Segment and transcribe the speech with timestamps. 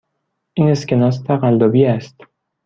[0.53, 2.15] این اسکناس تقلبی است.